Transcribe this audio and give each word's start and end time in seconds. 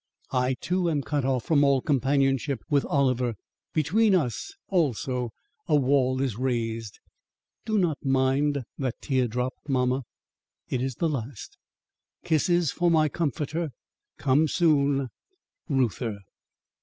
I, 0.33 0.55
too, 0.55 0.89
am 0.89 1.03
cut 1.03 1.25
off 1.25 1.43
from 1.43 1.63
all 1.63 1.79
companionship 1.79 2.63
with 2.71 2.83
Oliver. 2.85 3.35
Between 3.71 4.15
us 4.15 4.55
also 4.67 5.29
a 5.67 5.75
wall 5.75 6.19
is 6.21 6.37
raised. 6.39 6.97
Do 7.67 7.77
not 7.77 8.03
mind 8.03 8.63
that 8.79 8.99
tear 8.99 9.27
drop, 9.27 9.53
mamma. 9.67 10.01
It 10.67 10.81
is 10.81 10.95
the 10.95 11.07
last. 11.09 11.55
Kisses 12.23 12.71
for 12.71 12.89
my 12.89 13.09
comforter. 13.09 13.69
Come 14.17 14.47
soon. 14.47 15.09
REUTHER. 15.69 16.17